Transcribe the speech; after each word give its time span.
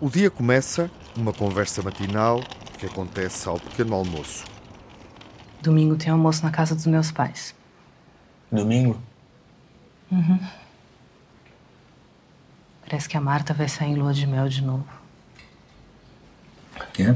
O 0.00 0.10
dia 0.10 0.28
começa 0.28 0.90
uma 1.16 1.32
conversa 1.32 1.80
matinal 1.80 2.40
que 2.76 2.86
acontece 2.86 3.48
ao 3.48 3.60
pequeno 3.60 3.94
almoço. 3.94 4.44
Domingo 5.62 5.94
tem 5.94 6.10
almoço 6.10 6.42
na 6.42 6.50
casa 6.50 6.74
dos 6.74 6.86
meus 6.86 7.12
pais. 7.12 7.54
Domingo? 8.50 9.00
Uhum. 10.10 10.40
Parece 12.84 13.08
que 13.08 13.16
a 13.16 13.20
Marta 13.20 13.54
vai 13.54 13.68
sair 13.68 13.92
em 13.92 13.94
lua 13.94 14.12
de 14.12 14.26
mel 14.26 14.48
de 14.48 14.60
novo. 14.60 14.88
Quê? 16.92 17.14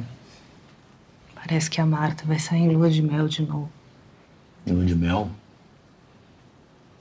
Parece 1.46 1.70
que 1.70 1.80
a 1.80 1.86
Marta 1.86 2.24
vai 2.26 2.40
sair 2.40 2.62
em 2.62 2.70
lua 2.70 2.90
de 2.90 3.00
mel 3.00 3.28
de 3.28 3.40
novo. 3.42 3.70
Lua 4.66 4.84
de 4.84 4.96
mel? 4.96 5.30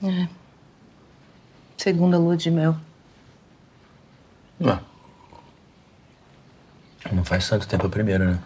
É. 0.00 0.28
Segunda 1.76 2.16
lua 2.16 2.36
de 2.36 2.48
mel. 2.48 2.76
Ué. 4.60 4.78
Não 7.10 7.24
faz 7.24 7.48
tanto 7.48 7.66
tempo 7.66 7.88
a 7.88 7.90
primeira, 7.90 8.34
né? 8.34 8.42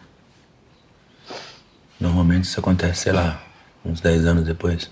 Normalmente 2.00 2.44
isso 2.44 2.58
acontece, 2.60 3.02
sei 3.02 3.12
lá, 3.12 3.42
uns 3.84 4.00
10 4.00 4.24
anos 4.24 4.44
depois. 4.46 4.90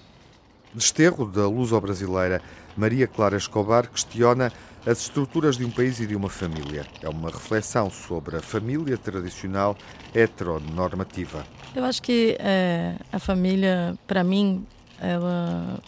Desterro 0.74 1.24
da 1.24 1.48
luso-brasileira, 1.48 2.42
Maria 2.78 3.08
Clara 3.08 3.36
Escobar 3.36 3.90
questiona 3.90 4.52
as 4.86 5.00
estruturas 5.00 5.56
de 5.56 5.64
um 5.64 5.70
país 5.70 5.98
e 5.98 6.06
de 6.06 6.14
uma 6.14 6.30
família. 6.30 6.86
É 7.02 7.08
uma 7.08 7.28
reflexão 7.28 7.90
sobre 7.90 8.36
a 8.36 8.40
família 8.40 8.96
tradicional 8.96 9.76
heteronormativa. 10.14 11.44
Eu 11.74 11.84
acho 11.84 12.00
que 12.00 12.36
é, 12.38 12.94
a 13.12 13.18
família, 13.18 13.98
para 14.06 14.22
mim, 14.22 14.64
ela, 15.00 15.80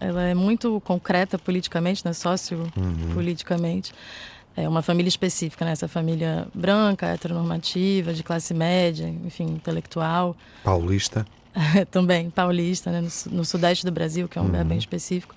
ela 0.00 0.22
é 0.22 0.34
muito 0.34 0.80
concreta 0.80 1.38
politicamente, 1.38 2.02
né? 2.04 2.14
sociopoliticamente. 2.14 3.92
Uhum. 3.92 4.64
É 4.64 4.66
uma 4.66 4.80
família 4.80 5.08
específica, 5.08 5.66
né? 5.66 5.72
Essa 5.72 5.86
família 5.86 6.48
branca, 6.54 7.08
heteronormativa, 7.08 8.14
de 8.14 8.22
classe 8.22 8.54
média, 8.54 9.06
enfim, 9.06 9.44
intelectual. 9.44 10.34
Paulista. 10.64 11.26
Também, 11.90 12.30
paulista, 12.30 12.90
né? 12.90 13.02
no, 13.02 13.32
no, 13.32 13.44
sudeste 13.44 13.84
do 13.84 13.92
Brasil, 13.92 14.26
que 14.26 14.38
é 14.38 14.42
um 14.42 14.46
uhum. 14.46 14.64
bem 14.64 14.78
específico. 14.78 15.34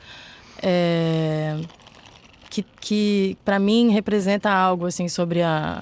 É, 0.61 1.57
que, 2.49 2.63
que 2.81 3.37
para 3.45 3.59
mim 3.59 3.91
representa 3.91 4.49
algo 4.49 4.85
assim 4.85 5.07
sobre 5.07 5.41
a, 5.41 5.81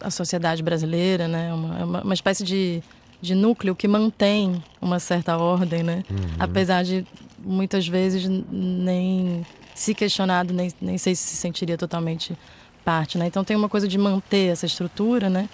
a 0.00 0.10
sociedade 0.10 0.62
brasileira, 0.62 1.26
né? 1.26 1.52
Uma, 1.52 1.84
uma, 1.84 2.02
uma 2.02 2.14
espécie 2.14 2.44
de, 2.44 2.82
de 3.20 3.34
núcleo 3.34 3.74
que 3.74 3.88
mantém 3.88 4.62
uma 4.80 4.98
certa 4.98 5.36
ordem, 5.36 5.82
né? 5.82 6.04
Uhum. 6.10 6.16
Apesar 6.38 6.84
de 6.84 7.04
muitas 7.38 7.86
vezes 7.86 8.28
nem 8.50 9.44
se 9.74 9.94
questionado, 9.94 10.54
nem, 10.54 10.72
nem 10.80 10.96
sei 10.96 11.14
se 11.14 11.22
se 11.22 11.36
sentiria 11.36 11.76
totalmente 11.76 12.36
parte, 12.84 13.18
né? 13.18 13.26
Então 13.26 13.42
tem 13.42 13.56
uma 13.56 13.68
coisa 13.68 13.88
de 13.88 13.98
manter 13.98 14.52
essa 14.52 14.66
estrutura, 14.66 15.28
né? 15.28 15.48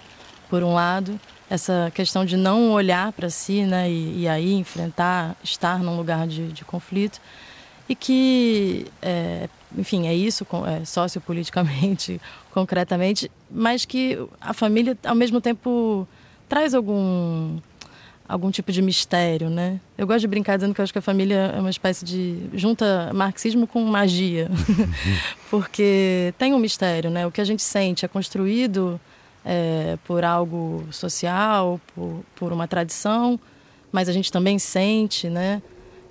Por 0.49 0.63
um 0.63 0.73
lado, 0.73 1.19
essa 1.49 1.91
questão 1.93 2.23
de 2.23 2.37
não 2.37 2.71
olhar 2.71 3.11
para 3.11 3.29
si, 3.29 3.63
né? 3.63 3.89
E, 3.89 4.21
e, 4.21 4.27
aí 4.27 4.53
enfrentar, 4.53 5.35
estar 5.43 5.79
num 5.79 5.97
lugar 5.97 6.27
de, 6.27 6.51
de 6.51 6.63
conflito 6.63 7.19
e 7.93 7.95
que, 7.95 8.87
é, 9.03 9.47
enfim, 9.77 10.07
é 10.07 10.15
isso, 10.15 10.47
é, 10.65 10.83
sociopoliticamente, 10.83 12.19
concretamente, 12.51 13.31
mas 13.51 13.85
que 13.85 14.17
a 14.41 14.51
família, 14.51 14.97
ao 15.05 15.13
mesmo 15.13 15.39
tempo, 15.39 16.07
traz 16.49 16.73
algum 16.73 17.59
algum 18.27 18.49
tipo 18.49 18.71
de 18.71 18.81
mistério, 18.81 19.47
né? 19.49 19.79
Eu 19.95 20.07
gosto 20.07 20.21
de 20.21 20.27
brincar 20.27 20.55
dizendo 20.55 20.73
que 20.73 20.81
eu 20.81 20.83
acho 20.83 20.93
que 20.93 20.97
a 20.97 21.03
família 21.03 21.53
é 21.55 21.59
uma 21.59 21.69
espécie 21.69 22.03
de 22.03 22.49
junta 22.53 23.11
marxismo 23.13 23.67
com 23.67 23.83
magia, 23.83 24.49
porque 25.51 26.33
tem 26.39 26.51
um 26.53 26.57
mistério, 26.57 27.11
né? 27.11 27.27
O 27.27 27.31
que 27.31 27.41
a 27.41 27.45
gente 27.45 27.61
sente 27.61 28.05
é 28.05 28.07
construído 28.07 28.99
é, 29.45 29.99
por 30.05 30.23
algo 30.23 30.83
social, 30.89 31.79
por, 31.93 32.23
por 32.35 32.51
uma 32.53 32.67
tradição, 32.67 33.39
mas 33.91 34.09
a 34.09 34.11
gente 34.13 34.31
também 34.31 34.57
sente, 34.57 35.29
né? 35.29 35.61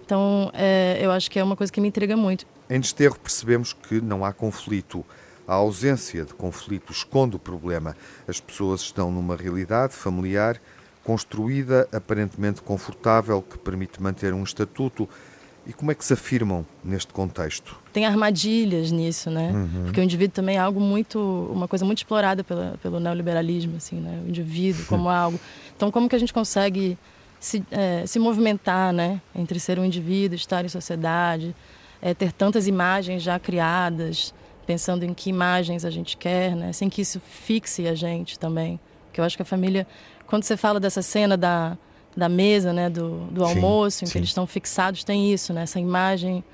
Então, 0.04 0.50
é, 0.54 0.98
eu 1.00 1.10
acho 1.10 1.30
que 1.30 1.38
é 1.38 1.44
uma 1.44 1.56
coisa 1.56 1.72
que 1.72 1.80
me 1.80 1.88
intriga 1.88 2.16
muito. 2.16 2.46
Em 2.68 2.80
Desterro 2.80 3.18
percebemos 3.18 3.72
que 3.72 4.00
não 4.00 4.24
há 4.24 4.32
conflito. 4.32 5.04
A 5.46 5.54
ausência 5.54 6.24
de 6.24 6.34
conflito 6.34 6.92
esconde 6.92 7.36
o 7.36 7.38
problema. 7.38 7.96
As 8.26 8.40
pessoas 8.40 8.80
estão 8.80 9.10
numa 9.10 9.36
realidade 9.36 9.92
familiar 9.92 10.60
construída, 11.04 11.88
aparentemente 11.92 12.62
confortável, 12.62 13.42
que 13.42 13.58
permite 13.58 14.00
manter 14.00 14.32
um 14.32 14.42
estatuto. 14.42 15.08
E 15.66 15.72
como 15.72 15.92
é 15.92 15.94
que 15.94 16.04
se 16.04 16.12
afirmam 16.12 16.66
neste 16.82 17.12
contexto? 17.12 17.78
Tem 17.92 18.04
armadilhas 18.04 18.90
nisso, 18.90 19.30
né? 19.30 19.52
Uhum. 19.52 19.84
Porque 19.84 20.00
o 20.00 20.02
indivíduo 20.02 20.34
também 20.34 20.56
é 20.56 20.58
algo 20.58 20.80
muito, 20.80 21.18
uma 21.52 21.68
coisa 21.68 21.84
muito 21.84 21.98
explorada 21.98 22.42
pela, 22.42 22.76
pelo 22.82 22.98
neoliberalismo, 22.98 23.76
assim, 23.76 23.96
né? 23.96 24.22
O 24.24 24.28
indivíduo 24.28 24.84
como 24.86 25.08
algo. 25.10 25.38
Então, 25.76 25.90
como 25.90 26.08
que 26.08 26.16
a 26.16 26.18
gente 26.18 26.32
consegue 26.32 26.98
se, 27.42 27.64
é, 27.72 28.06
se 28.06 28.20
movimentar, 28.20 28.92
né? 28.92 29.20
Entre 29.34 29.58
ser 29.58 29.76
um 29.76 29.84
indivíduo, 29.84 30.36
estar 30.36 30.64
em 30.64 30.68
sociedade, 30.68 31.54
é, 32.00 32.14
ter 32.14 32.32
tantas 32.32 32.68
imagens 32.68 33.20
já 33.20 33.36
criadas, 33.36 34.32
pensando 34.64 35.04
em 35.04 35.12
que 35.12 35.28
imagens 35.28 35.84
a 35.84 35.90
gente 35.90 36.16
quer, 36.16 36.54
né? 36.54 36.72
Sem 36.72 36.88
que 36.88 37.02
isso 37.02 37.20
fixe 37.20 37.88
a 37.88 37.96
gente 37.96 38.38
também. 38.38 38.78
Porque 39.06 39.20
eu 39.20 39.24
acho 39.24 39.34
que 39.34 39.42
a 39.42 39.44
família, 39.44 39.88
quando 40.24 40.44
você 40.44 40.56
fala 40.56 40.78
dessa 40.78 41.02
cena 41.02 41.36
da, 41.36 41.76
da 42.16 42.28
mesa, 42.28 42.72
né? 42.72 42.88
Do, 42.88 43.26
do 43.26 43.44
almoço, 43.44 44.04
em 44.04 44.06
sim. 44.06 44.12
que 44.12 44.18
eles 44.18 44.28
estão 44.28 44.46
fixados, 44.46 45.02
tem 45.02 45.32
isso, 45.32 45.52
né? 45.52 45.62
Essa 45.64 45.80
imagem. 45.80 46.44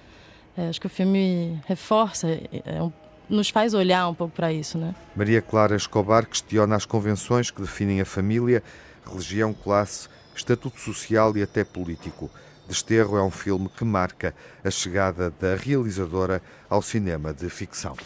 É, 0.56 0.69
acho 0.71 0.81
que 0.81 0.87
o 0.87 0.91
filme 0.91 1.60
reforça, 1.66 2.28
é, 2.31 2.62
é 2.65 2.82
um, 2.82 2.91
nos 3.28 3.50
faz 3.50 3.75
olhar 3.75 4.09
um 4.09 4.15
pouco 4.15 4.34
para 4.34 4.50
isso, 4.50 4.78
né? 4.78 4.94
Maria 5.15 5.43
Clara 5.43 5.77
Escobar 5.77 6.25
questiona 6.25 6.75
as 6.77 6.87
convenções 6.87 7.50
que 7.50 7.60
definem 7.60 8.00
a 8.00 8.06
família, 8.06 8.62
religião, 9.06 9.53
classe 9.53 10.09
estatuto 10.38 10.81
social 10.81 11.37
e 11.37 11.43
até 11.43 11.65
político. 11.65 12.31
Desterro 12.66 13.16
é 13.16 13.22
um 13.22 13.31
filme 13.31 13.69
que 13.69 13.84
marca 13.84 14.34
a 14.65 14.71
chegada 14.71 15.31
da 15.31 15.56
realizadora 15.56 16.43
ao 16.69 16.82
cinema 16.82 17.32
de 17.32 17.49
ficção. 17.49 17.97